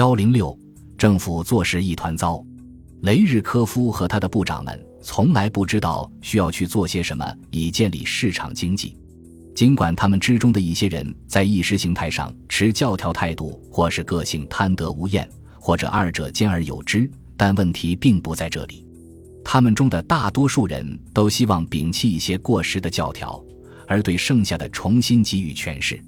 [0.00, 0.58] 幺零六，
[0.96, 2.42] 政府做事一团糟。
[3.02, 8.96] 雷日科夫和他的部长们从来不知道需要去做些什么以建立市场经济。
[9.54, 15.28] 尽管他们之中的一些人在意识形态上持教条态度，或是个性贪得无厌，
[15.58, 17.06] 或者二者兼而有之，
[17.36, 18.86] 但问题并不在这里。
[19.44, 23.38] 他们中的大多数人都希望摒弃一些过时的教条，
[23.86, 26.02] 而对剩下的重新给予诠释。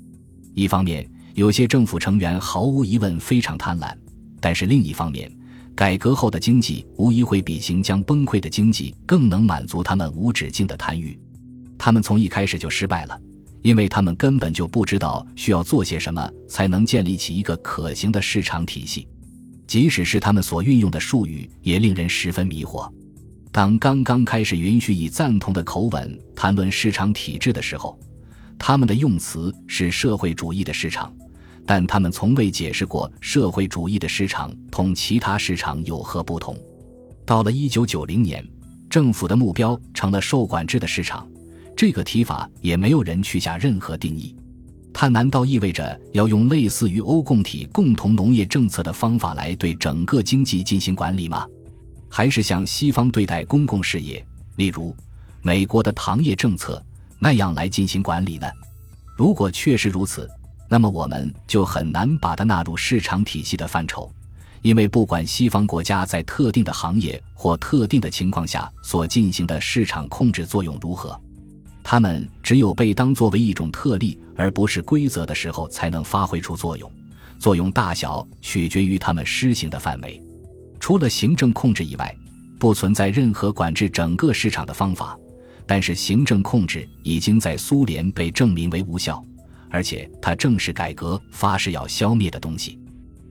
[0.55, 3.95] 一方面，有些政府成员毫无疑问非常贪婪，
[4.41, 5.31] 但是另一方面，
[5.75, 11.19] 改革后的经济无疑会比行将崩溃的经济更能满足他们无止境的贪欲。
[11.79, 13.19] 他们从一开始就失败了。
[13.63, 19.07] 因为他们根本就不知道需要做些什么才能建立起一个可行的市场体系，
[19.69, 22.93] 即使是他们所运用的术语也令人十分迷惑。
[23.53, 27.97] 当刚刚开始允许以赞同的口吻谈论市场体制的时候，
[28.59, 31.15] 他们的用词是社会主义的市场，
[31.67, 36.57] 但他们从未解释过社会主义的市场同其他市场有何不同。
[37.25, 38.47] 到了一九九零年，
[38.91, 41.27] 政府的目标成了受管制的市场。
[41.77, 44.37] 这个提法也没有人去下任何定义，
[44.93, 51.47] 它难道意味着要用类似于欧共体共同农业政策的方法来对整个经济进行管理吗？
[52.09, 54.25] 还是像西方对待公共事业，
[54.57, 54.95] 例如
[55.41, 56.85] 美国的糖业政策
[57.19, 58.47] 那样来进行管理呢？
[59.17, 60.29] 如果确实如此，
[60.73, 64.11] 那么我们就很难把它纳入市场体系的范畴，
[64.63, 71.21] 因为不管西方国家在特定的行业或特定的情况下所进行的市场控制作用如何。
[71.85, 76.91] 他们只有被当作为一种特例而不是规则的时候，才能发挥出作用。
[77.39, 80.19] 作用大小取决于他们施行的范围。
[80.81, 82.17] 除了行政控制以外，
[82.59, 85.19] 不存在任何管制整个市场的方法。
[85.67, 89.23] 但是，行政控制已经在苏联被证明为无效，
[89.73, 92.79] 而且它正是改革发誓要消灭的东西。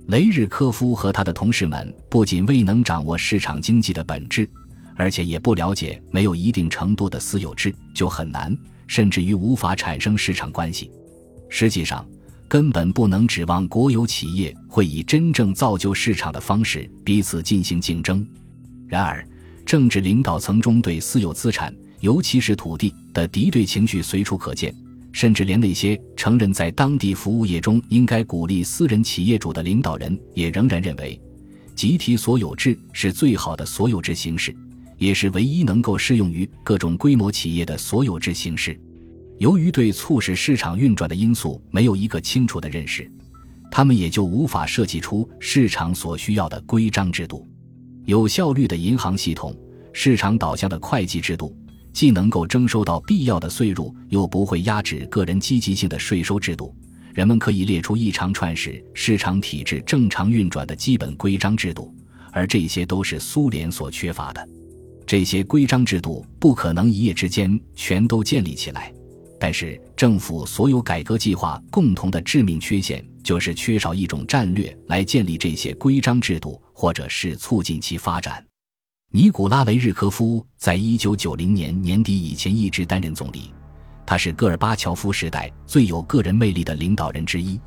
[0.08, 4.50] 雷日科夫和他的同事们不仅未能掌握市场经济的本质。
[4.98, 10.92] 而且也不了解，没有一定程度的私有制就很难，甚至于无法产生市场关系。
[11.50, 12.06] 实际上，
[12.48, 18.24] 根本不能指望国有企业会以真正造就市场的方式彼此进行竞争。
[18.88, 19.26] 然而，
[19.66, 24.76] 政治领导层中对私有资产，尤其是土地的敌对情绪随处可见，
[25.12, 31.20] 甚至连那些承认在当地服务业中应该鼓励私人企业主的领导人，也仍然认为，
[31.76, 34.56] 集体所有制是最好的所有制形式。
[34.98, 38.80] 也是唯一能够适用于各种规模企业的所有制形式。
[39.40, 43.12] 由于对促使市场运转的因素没有一个清楚的认识，
[43.72, 47.50] 他们也就无法设计出市场所需要的规章制度。
[48.06, 49.58] 有效率的银行系统、
[49.92, 51.58] 市场导向的会计制度，
[51.94, 56.76] 既能够征收到必要的税入，又不会压制个人积极性的税收制度。
[57.14, 61.94] 人们可以列出一长串使市场体制正常运转的基本规章制度，
[62.32, 64.50] 而这些都是苏联所缺乏的。
[65.06, 68.94] 这些规章制度不可能一夜之间全都建立起来，
[69.38, 78.51] 但是政府所有改革计划共同的致命缺陷就是缺少一种战略来建立这些规章制度，或者是促进其发展。
[79.14, 83.54] 尼古拉·维日科夫在一九九零年年底以前一直担任总理，
[84.06, 87.60] 他是戈尔巴乔夫时代最有个人魅力的领导人之一。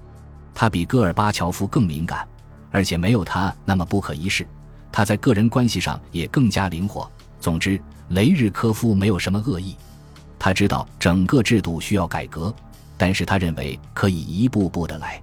[0.54, 2.26] 他比戈尔巴乔夫更敏感，
[2.70, 4.46] 而且没有他那么不可一世。
[4.90, 7.06] 他在个人关系上也更加灵活。
[7.38, 7.78] 总之，
[8.08, 9.76] 雷日科夫没有什么恶意。
[10.38, 12.54] 他知道整个制度需要改革，
[12.96, 15.22] 但是他认为可以一步步的来。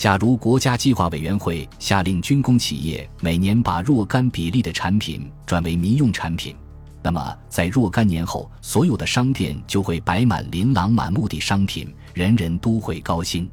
[0.00, 6.56] 假如国家计划委员会下令军工企业每年把若干比例的产品转为民用产品，
[7.02, 13.46] 那么在若干年后，所有的商店就会摆满琳琅满目的商品，人人都会高兴。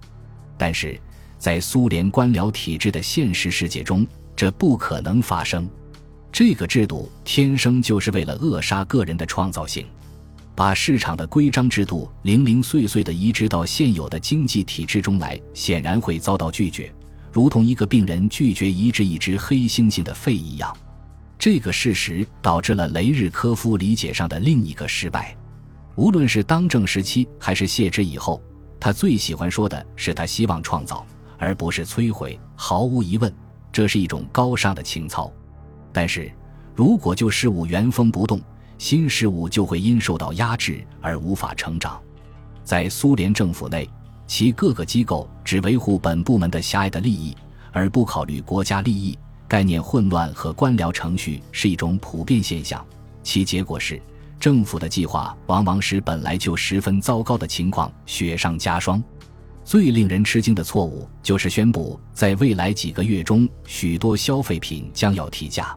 [0.58, 0.98] 但是
[1.38, 5.70] 在苏联官僚体制的现实世界中，这不可能发生。
[6.32, 9.86] 这个制度天生就是为了扼杀个人的创造性，
[10.58, 16.92] 把市场的规章制度零零碎碎地移植到现有的经济体制中来，显然会遭到拒绝，
[17.32, 20.76] 如同一个病人拒绝移植一只黑猩猩的肺一样。
[21.38, 25.38] 这个事实导致了雷日科夫理解上的另一个失败。
[25.96, 28.42] 无论是当政时期还是卸职以后，
[28.80, 31.06] 他最喜欢说的是他希望创造，
[31.38, 32.40] 而不是摧毁。
[32.56, 33.32] 毫无疑问，
[33.72, 35.32] 这是一种高尚的情操。
[35.94, 36.32] 但是，
[36.74, 38.42] 如果旧事物原封不动，
[38.78, 42.00] 新事物就会因受到压制而无法成长。
[42.64, 43.90] 在苏联政府内，
[44.28, 47.36] 其各个机构只维护本部门的狭隘的利益，
[47.72, 49.18] 而不考虑国家利益。
[49.48, 52.86] 概念混乱和官僚程序是一种普遍现象，
[53.24, 54.02] 其结果是，
[54.40, 59.02] 政府的计划往往使本来就十分糟糕的情况雪上加霜。
[59.64, 65.74] 最令人吃惊的错误就是宣布，在未来几个月中，许多消费品将要提价。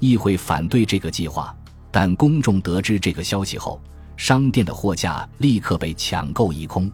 [0.00, 1.54] 议会反对这个计划，
[1.96, 3.80] 但公众得知这个消息后，
[4.16, 6.90] 商店的货架立刻被抢购一空。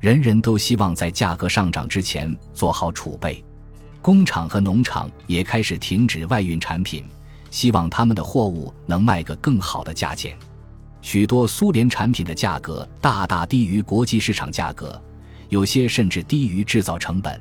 [0.00, 3.44] 人人都希望在价格上涨之前做好储备。
[4.00, 7.04] 工厂和农场也开始停止外运产品，
[7.52, 10.36] 希望他们的货物能卖个更好的价钱。
[11.02, 15.00] 许多苏联产品的价格大大低于国际市场价格。
[15.50, 17.40] 有些甚至低于制造成本，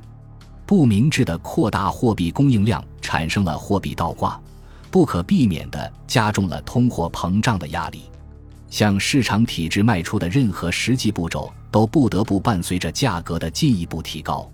[0.68, 4.40] 不明智的扩大货币供应量产生了货币倒挂，
[4.92, 8.04] 不可避免地加重了通货膨胀的压力。
[8.70, 14.50] 向市场体制迈出的任何实际步骤都不得不伴随着价格的进一步提高。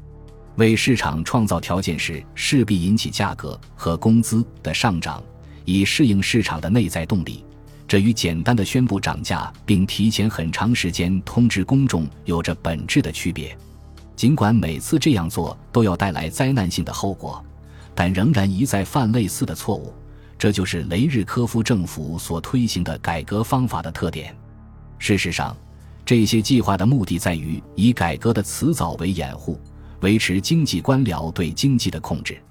[0.55, 5.21] 为市场创造条件时，势必引起价格和工资的上涨，
[5.65, 7.43] 以适应市场的内在动力。
[7.87, 13.55] 这与简单的宣布涨价并提前很长时间通知公众有着本质的区别。
[14.15, 17.45] 尽管每次这样做都要带来灾难性的后果，
[17.93, 19.93] 但仍然一再犯类似的错误。
[20.37, 24.35] 这就是雷日科夫政府所推行的改革方法的特点。
[24.99, 25.55] 事实上，
[26.05, 29.59] 这些计划的目的在于以改革的辞藻为掩护，
[30.01, 32.41] 维持经济官僚对经济的控制。